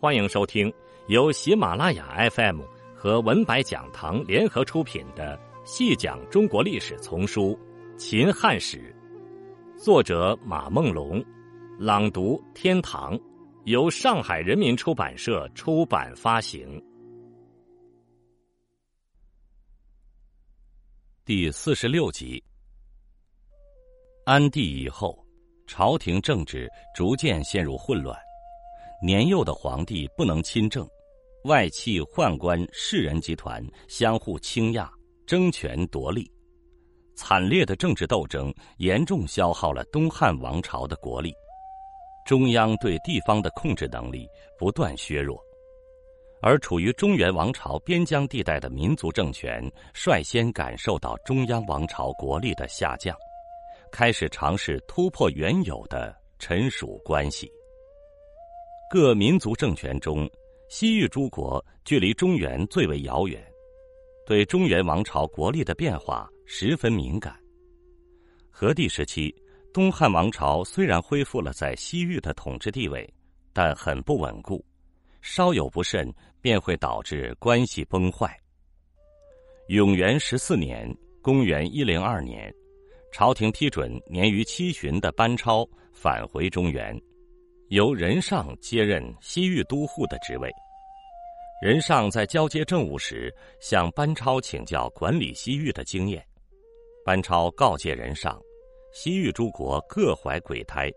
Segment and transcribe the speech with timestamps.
[0.00, 0.70] 欢迎收听
[1.06, 2.60] 由喜马拉雅 FM
[2.94, 7.58] 和文白讲堂联合出品的《细讲中国历史丛书·
[7.96, 8.94] 秦汉史》，
[9.82, 11.24] 作者马梦龙，
[11.78, 13.18] 朗读天堂，
[13.64, 16.82] 由上海人民出版社出版发行。
[21.24, 22.42] 第四十六集，
[24.24, 25.24] 安帝以后。
[25.66, 28.14] 朝廷政治逐渐陷入混乱，
[29.04, 30.88] 年幼的皇帝不能亲政，
[31.42, 34.90] 外戚、宦官、士人集团相互倾轧、
[35.26, 36.26] 争权夺利，
[37.14, 41.34] 惨烈的政治斗争严重消耗了东汉王朝的国力，
[42.24, 44.26] 中央对地方的控制能力
[44.58, 45.38] 不断削弱，
[46.40, 53.14] 而处于中原王朝边疆地带的民族政权率先感受到中央王朝国力的下降。
[53.92, 57.52] 开始尝试突破原有的臣属关系。
[58.94, 60.30] 各民族政权中，
[60.68, 63.44] 西域诸国距离中原最为遥远，
[64.24, 67.36] 对中原王朝国力的变化十分敏感。
[68.52, 69.34] 和帝时期，
[69.72, 73.04] 东汉王朝虽然恢复了在西域的统治地位，
[73.52, 74.64] 但很不稳固，
[75.20, 76.08] 稍有不慎
[76.40, 78.32] 便会导致关系崩坏。
[79.70, 80.88] 永元十四年
[81.20, 82.54] （公元一零二年）。
[83.10, 86.96] 朝廷批准年逾七旬的班超返回中原，
[87.74, 90.48] 由任上接任西域都护的职位。
[91.60, 96.24] 任上在交接政务时，向班超请教管理西域的经验。
[97.04, 98.40] 班超告诫任上，
[98.92, 100.88] 西域诸国各怀鬼胎，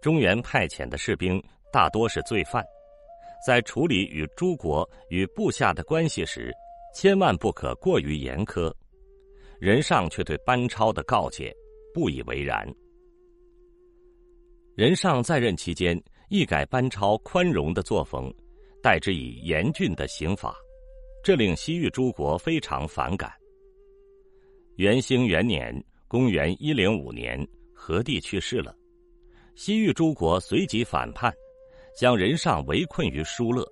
[0.00, 2.64] 中原派遣的士兵大多是罪犯，
[3.44, 6.54] 在处理与诸国与部下的关系时，
[6.94, 8.72] 千万不可过于严苛。
[9.58, 11.52] 任上却对班超的告诫
[11.92, 12.64] 不以为然。
[14.76, 18.30] 任上在任期间，一改班超宽容的作风，
[18.82, 20.54] 代之以严峻的刑法，
[21.24, 23.32] 这令西域诸国非常反感。
[24.74, 25.74] 元兴元年
[26.06, 27.42] （公元一零五年），
[27.74, 28.76] 何帝去世了，
[29.54, 31.32] 西域诸国随即反叛，
[31.98, 33.66] 将任上围困于疏勒。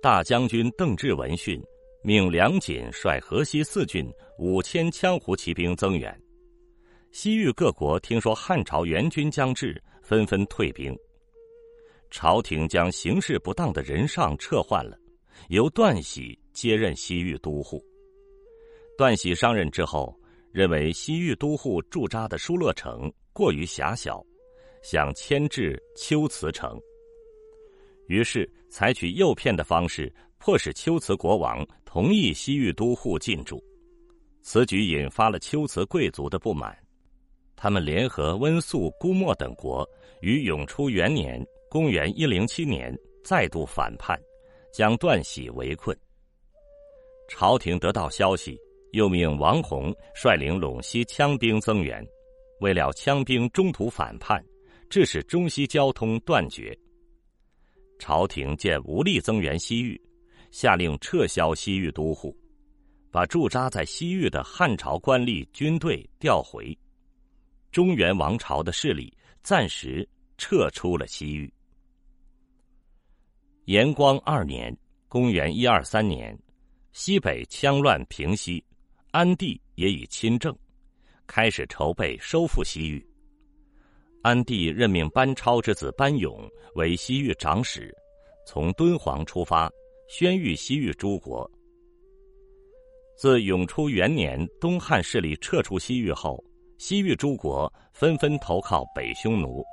[0.00, 1.62] 大将军邓志闻讯。
[2.06, 4.06] 命梁锦率河西四郡
[4.38, 6.14] 五千羌胡骑兵增援，
[7.14, 10.92] 西域各国听说汉朝援军将至，纷纷退兵。
[12.10, 14.98] 朝廷将行事不当的任上撤换了，
[15.48, 17.80] 由段喜接任西域都护。
[18.98, 20.12] 段喜上任之后，
[20.50, 24.20] 认为西域都护驻扎的疏勒城过于狭小，
[24.82, 26.76] 想迁至龟兹城，
[28.08, 30.12] 于是采取诱骗的方式。
[30.38, 33.62] 迫使龟兹国王同意西域都护进驻，
[34.42, 36.76] 此举引发了龟兹贵族的不满，
[37.64, 39.88] 他们联合温宿、姑墨等国，
[40.20, 42.94] 于永初元年（公元一零七年）
[43.24, 44.20] 再度反叛，
[44.70, 45.96] 将段喜围困。
[47.26, 48.60] 朝廷得到消息，
[48.92, 52.06] 又命王弘率领陇西羌兵增援，
[52.60, 54.44] 为了羌兵中途反叛，
[54.90, 56.78] 致使中西交通断绝。
[57.98, 59.98] 朝廷见无力增援西域。
[60.50, 62.36] 下令撤销西域都护，
[63.10, 66.76] 把驻扎在西域的汉朝官吏军队调回，
[67.74, 69.12] 中原王朝的势力
[69.42, 70.08] 暂时
[70.38, 71.52] 撤出了西域。
[73.64, 74.72] 延光二年
[75.10, 76.38] （公元一二三年），
[76.94, 78.64] 西北羌乱平息，
[79.10, 80.56] 安帝也已亲政，
[81.26, 83.04] 开始筹备收复西域。
[84.22, 87.92] 安帝任命班超之子班勇为西域长史，
[88.46, 89.68] 从敦煌出发。
[90.06, 91.50] 宣谕西域诸国。
[93.16, 96.44] 自永初元年东汉势力撤出西域后，
[96.86, 99.64] 西域诸国纷纷投靠北匈奴。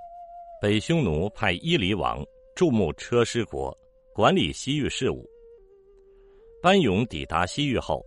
[0.61, 3.77] 北匈奴派伊犁王驻牧车师国，
[4.13, 5.29] 管理西域事务。
[6.61, 8.01] 班勇抵达西域后，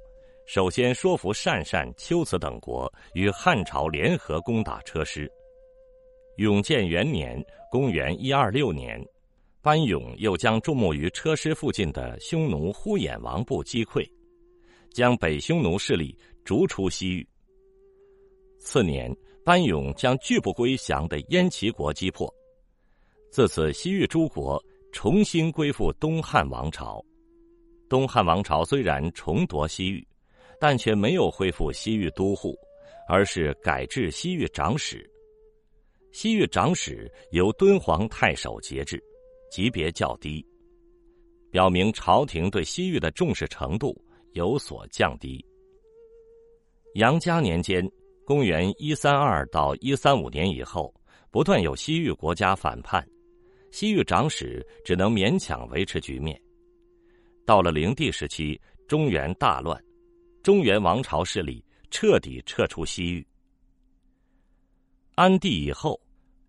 [0.47, 5.31] 首先说服鄯善、龟兹等国与汉朝联合攻打车师。
[6.39, 7.39] 永建元年
[7.71, 8.99] （公元一二六年）。
[9.61, 14.03] 班勇又将驻牧于车师附近的匈奴呼延王部击溃，
[14.95, 17.29] 将北匈奴势力逐出西域。
[18.65, 19.15] 次年，
[19.45, 22.33] 班勇将拒不归降的燕齐国击破，
[23.31, 27.05] 自此西域诸国重新归附东汉王朝。
[27.89, 30.05] 东汉王朝虽然重夺西域，
[30.59, 32.57] 但却没有恢复西域都护，
[33.07, 35.09] 而是改制西域长史。
[36.11, 39.01] 西域长史由敦煌太守节制。
[39.51, 40.45] 级别较低，
[41.49, 43.97] 表明朝廷对西域的重视程度
[44.33, 45.45] 有所降低。
[46.95, 47.89] 杨嘉年间
[48.25, 50.93] （公元一三二到一三五年）以后，
[51.31, 53.07] 不断有西域国家反叛，
[53.71, 56.41] 西域长史只能勉强维持局面。
[57.45, 59.79] 到了灵帝时期，中原大乱，
[60.43, 63.27] 中原王朝势力彻底撤出西域。
[65.17, 66.01] 安帝以后，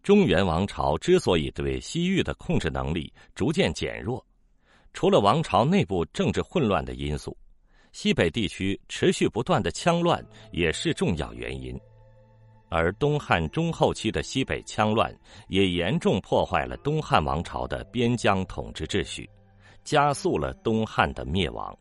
[0.02, 4.26] 中原王朝之所以对西域的控制能力逐渐减弱，
[4.94, 7.38] 除了王朝内部政治混乱的因素，
[7.96, 10.22] 西北地区持续不断的羌乱
[10.52, 11.80] 也是重要原因。
[12.68, 19.30] 而东汉中后期的西北羌乱也严重破坏了东汉王朝的边疆统治秩序，
[19.86, 21.74] 加速了东汉的灭亡。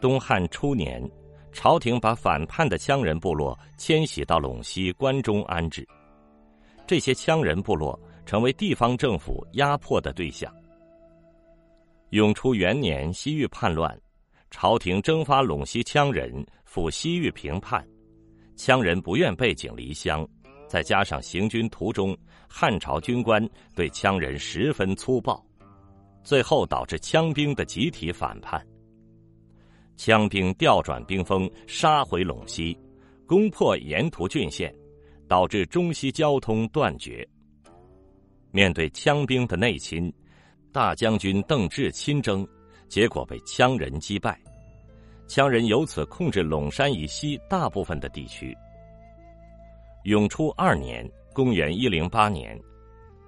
[0.00, 1.00] 东汉初年。
[1.52, 5.84] 朝廷把反叛的羌人部落迁徙到陇西关中安置，
[6.86, 10.52] 这些羌人部落成为地方政府压迫的对象。
[12.10, 14.00] 永初元年，西域叛乱，
[14.50, 17.86] 朝廷征发陇西羌人赴西域平叛，
[18.56, 20.28] 羌人不愿背井离乡，
[20.68, 22.16] 再加上行军途中
[22.48, 25.42] 汉朝军官对羌人十分粗暴，
[26.22, 28.64] 最后导致羌兵的集体反叛。
[29.96, 32.76] 羌兵调转兵锋，杀回陇西，
[33.26, 34.74] 攻破沿途郡县，
[35.28, 37.26] 导致中西交通断绝。
[38.50, 40.12] 面对羌兵的内侵，
[40.72, 42.46] 大将军邓骘亲征，
[42.90, 44.38] 结果被羌人击败。
[45.26, 48.54] 羌人由此控制陇山以西大部分的地区。
[50.04, 52.60] 永初二年（公元一零八年），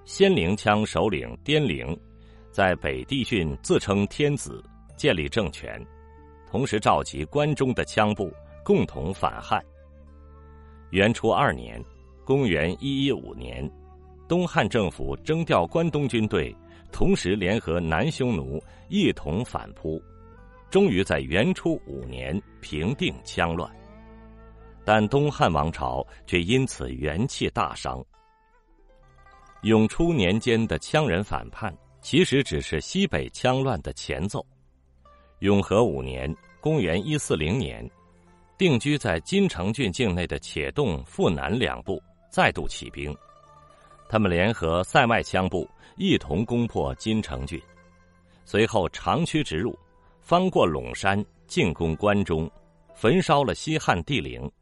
[0.04, 1.96] 仙灵羌首领颠陵
[2.50, 4.62] 在北地郡自称天子，
[4.96, 5.80] 建立政权。
[6.50, 8.30] 同时召集关中的羌部
[8.64, 9.64] 共同反汉。
[10.90, 11.82] 元初二年
[12.26, 13.70] （公元一一五年），
[14.28, 16.54] 东汉政府征调关东军队，
[16.92, 20.00] 同时联合南匈奴一同反扑，
[20.70, 23.68] 终于在元初五年平定羌乱。
[24.84, 28.04] 但东汉王朝却因此元气大伤。
[29.62, 34.44] 永初年间的羌人反叛，其实只是西北羌乱的前奏。
[35.38, 37.88] 永和五年（公元一四零年），
[38.58, 43.16] 定居在金城郡境内的且动、阜南两部再度起兵，
[44.12, 45.66] 他们联合塞外羌部
[45.96, 47.58] 一同攻破金城郡，
[48.44, 49.74] 随后长驱直入，
[50.20, 52.46] 翻过陇山，进攻关中，
[52.94, 54.52] 焚烧了西汉帝陵，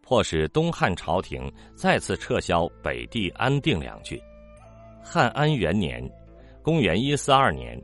[0.00, 4.16] 迫使东汉朝廷再次撤销北地安定两郡。
[5.02, 6.08] 汉安元年
[6.62, 7.76] （公元一四二年）。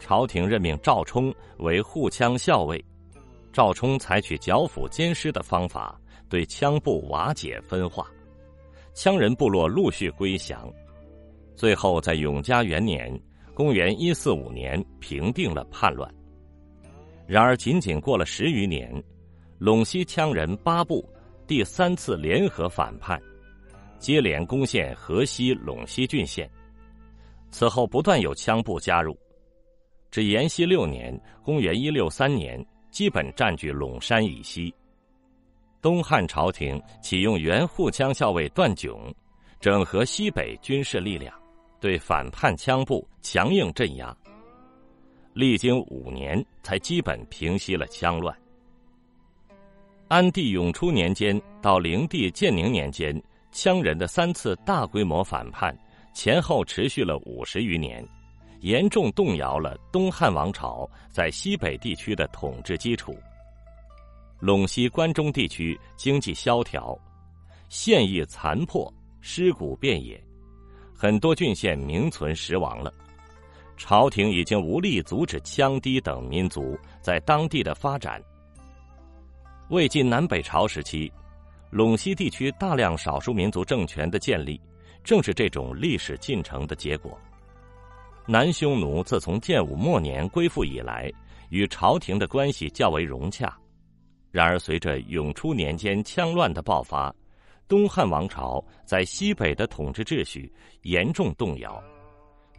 [0.00, 2.82] 朝廷任命赵冲为护羌校尉，
[3.52, 8.06] 赵冲采取剿抚兼施的方法，对羌部瓦解分化，
[8.94, 10.72] 羌人部落陆续归降，
[11.56, 13.12] 最后在永嘉元年
[13.52, 16.08] （公元一四五年）平定了叛乱。
[17.26, 19.02] 然而，仅仅过了十余年，
[19.58, 21.04] 陇西羌人八部
[21.46, 23.20] 第三次联合反叛，
[23.98, 26.48] 接连攻陷河西、陇西郡县，
[27.50, 29.18] 此后不断有羌部加入。
[30.10, 34.72] 至延熙六年（公元一六三年），基本占据陇山以西。
[35.84, 39.14] 东汉朝廷启用原护羌校尉段炯，
[39.60, 41.38] 整合西北军事力量，
[41.78, 44.16] 对反叛羌部强硬镇压。
[45.34, 48.34] 历经五年，才基本平息了羌乱。
[50.08, 53.22] 安帝永初年间到灵帝建宁年间，
[53.52, 55.78] 羌人的三次大规模反叛，
[56.14, 58.02] 前后持续了五十余年。
[58.60, 63.14] 严重动摇了东汉王朝在西北地区的统治基础。
[64.44, 66.94] 陇西、关中地区经济萧条，
[67.70, 70.22] 县邑残破，尸骨遍野，
[70.94, 72.92] 很多郡县名存实亡了。
[73.78, 78.22] 朝廷已经无力阻止羌氐等民族在当地的发展。
[79.70, 81.10] 魏晋南北朝时期，
[81.72, 84.60] 陇西地区大量少数民族政权的建立，
[85.02, 87.18] 正是这种历史进程的结果。
[88.26, 91.10] 南匈奴自从建武末年归附以来，
[91.48, 93.58] 与朝廷的关系较为融洽。
[94.34, 97.14] 然而，随着永初年间羌乱的爆发，
[97.68, 101.80] 东汉王朝在西北的统治秩序严重动摇，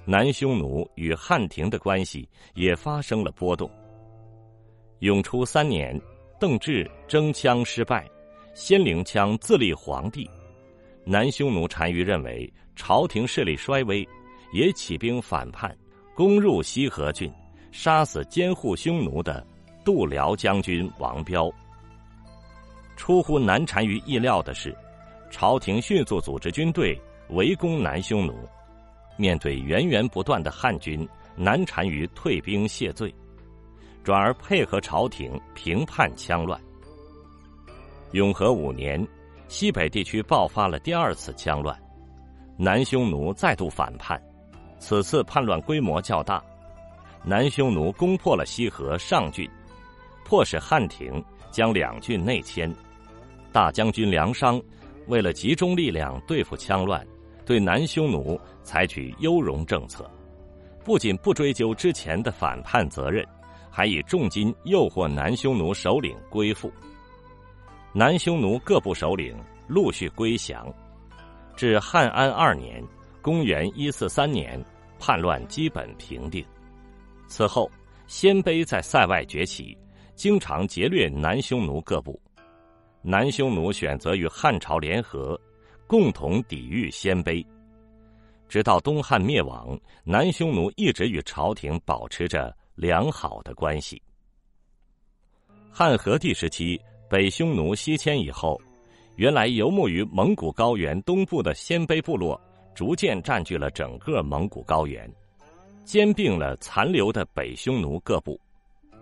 [0.05, 3.69] 南匈奴与汉廷的关系也发生了波动。
[4.99, 5.99] 永初三年，
[6.39, 8.09] 邓骘征羌失败，
[8.53, 10.29] 仙灵羌自立皇帝，
[11.03, 14.07] 南匈奴单于认为朝廷势力衰微。
[14.53, 15.77] 也起兵反叛，
[16.15, 17.29] 攻入西河郡，
[17.73, 19.45] 杀死监护匈奴的
[19.83, 21.51] 度辽将军王彪。
[22.95, 24.75] 出乎南单于意料的是，
[25.29, 26.99] 朝廷迅速组织军队
[27.29, 28.33] 围攻南匈奴。
[29.17, 33.13] 面对源源不断的汉军，南单于退兵谢罪，
[34.03, 36.59] 转而配合朝廷平叛羌乱。
[38.11, 39.05] 永和五年，
[39.47, 41.77] 西北地区爆发了第二次羌乱，
[42.57, 44.21] 南匈奴再度反叛。
[44.79, 46.43] 此次叛乱规模较大，
[47.23, 49.49] 南匈奴攻破了西河上郡，
[50.25, 52.73] 迫使汉廷将两郡内迁。
[53.55, 54.61] 大将军梁商
[55.07, 57.07] 为了集中力量对付羌乱，
[57.45, 60.11] 对南匈奴采取优容政策，
[60.83, 63.25] 不仅不追究之前的反叛责任，
[63.71, 66.69] 还以重金诱惑南匈奴首领归附。
[67.93, 69.33] 南匈奴各部首领
[69.69, 70.67] 陆续归降，
[71.55, 72.83] 至汉安二年
[73.23, 74.61] （公元一四三年），
[74.99, 76.45] 叛乱基本平定。
[77.25, 77.71] 此后，
[78.05, 79.77] 鲜卑在塞外崛起，
[80.13, 82.19] 经常劫掠南匈奴各部。
[83.07, 85.39] 南匈奴选择与汉朝联合，
[85.85, 87.45] 共同抵御鲜卑。
[88.49, 94.01] 直到东汉灭亡，南匈奴一直与朝廷保持着良好的关系。
[95.71, 98.59] 汉和帝时期，北匈奴西迁以后，
[99.17, 102.41] 原来游牧于蒙古高原东部的鲜卑部落，
[102.73, 105.07] 逐渐占据了整个蒙古高原，
[105.83, 108.41] 兼并了残留的北匈奴各部。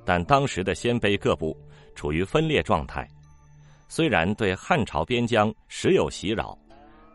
[0.03, 1.57] 但当时的鲜卑各部
[1.95, 3.07] 处于分裂状态。
[3.95, 6.57] 虽然对汉朝边疆时有袭扰，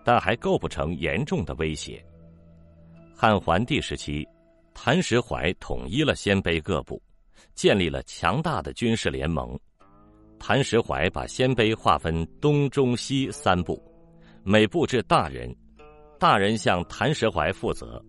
[0.04, 2.00] 但还构不成严重的威胁。
[3.12, 4.24] 汉桓帝时期，
[4.74, 7.02] 谭石槐统一了鲜卑各部，
[7.52, 9.58] 建立了强大的军事联盟。
[10.38, 13.82] 谭石槐把鲜卑划分东、中、西三部，
[14.44, 15.52] 每部置大人，
[16.16, 18.00] 大人向谭石槐负责。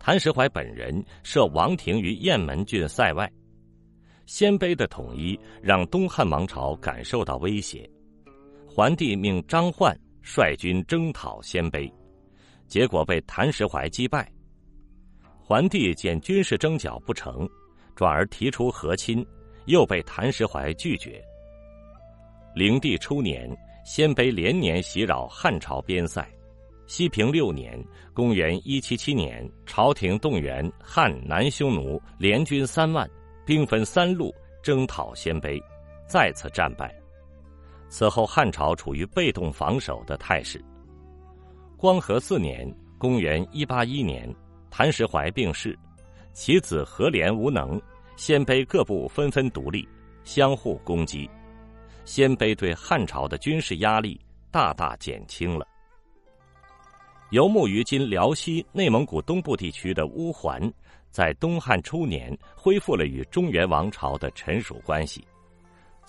[0.00, 3.30] 谭石槐本人设王庭于雁门郡塞外。
[4.26, 7.88] 鲜卑的统一让东汉王朝感受到威胁。
[8.80, 11.92] 桓帝命张焕率军征讨鲜卑，
[12.66, 14.26] 结果被谭石槐击败。
[15.38, 17.46] 桓帝见军事征剿不成，
[17.94, 19.22] 转而提出和亲，
[19.66, 21.22] 又被谭石槐拒绝。
[22.54, 26.26] 灵帝初年，鲜卑连年袭扰汉朝边塞。
[26.86, 27.78] 西平六年
[28.14, 33.06] （公元177年），朝廷动员汉南匈奴联军三万，
[33.44, 35.62] 兵分三路征讨鲜卑，
[36.08, 36.98] 再次战败。
[37.90, 40.64] 此后，汉朝处于被动防守的态势。
[41.76, 44.34] 光和四年（公元181年），
[44.70, 45.76] 谭石槐病逝，
[46.32, 47.82] 其子何连无能，
[48.16, 49.86] 鲜卑各部纷纷独立，
[50.22, 51.28] 相互攻击，
[52.04, 54.20] 鲜卑对汉朝的军事压力
[54.52, 55.66] 大大减轻了。
[57.30, 60.60] 游牧于今辽西、内蒙古东部地区的乌桓，
[61.10, 65.24] 在东汉初年恢复了与中原王朝的臣属关系。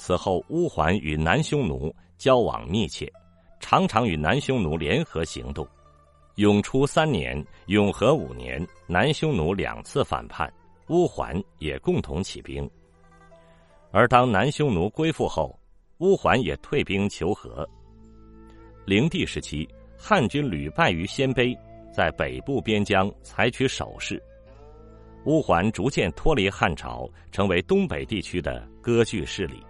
[0.03, 3.07] 此后，乌桓与南匈奴交往密切，
[3.59, 5.65] 常常与南匈奴联合行动。
[6.37, 10.51] 永初三年、永和五年，南匈奴两次反叛，
[10.87, 12.67] 乌桓也共同起兵。
[13.91, 15.55] 而当南匈奴归附后，
[15.99, 17.69] 乌桓也退兵求和。
[18.85, 21.55] 灵帝时期，汉军屡败于鲜卑，
[21.93, 24.19] 在北部边疆采取守势，
[25.25, 29.63] 乌桓逐渐脱离汉朝，成为东北地区的割据势力。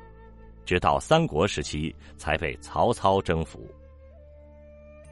[0.65, 3.65] 直到三国时期才被曹操征服。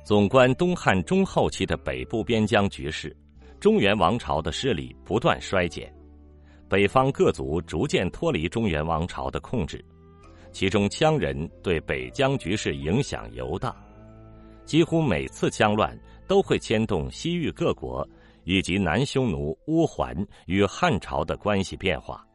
[0.03, 3.15] 纵观东汉中后期的北部边疆局势，
[3.59, 5.93] 中原王朝的势力不断衰减，
[6.67, 9.83] 北方各族逐渐脱离中原王朝的控制，
[10.51, 13.75] 其中羌人对北疆局势影响尤大，
[14.65, 15.95] 几乎每次羌乱
[16.27, 18.07] 都会牵动西域各国
[18.45, 20.15] 以及南匈奴、乌桓
[20.47, 22.25] 与汉朝的关系变化，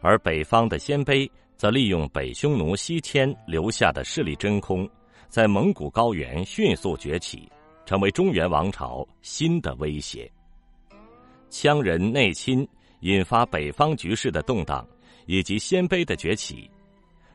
[0.00, 1.30] 而北方的鲜卑。
[1.60, 4.88] 则利用北匈奴西迁留下的势力真空，
[5.28, 7.52] 在蒙古高原迅速崛起，
[7.84, 10.32] 成为中原王朝新的威胁。
[11.50, 12.66] 羌人内侵
[13.00, 14.88] 引发北方局势的动荡，
[15.26, 16.70] 以及鲜卑的崛起，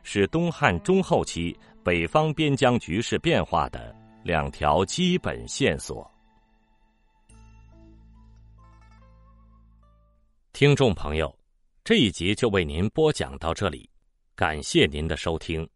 [0.02, 6.04] 是东汉中后期北方边疆局势变化的两条基本线索。
[10.52, 11.32] 听众朋友，
[11.84, 13.88] 这一集就为您播讲到这里。
[14.36, 15.66] 感谢您的收听。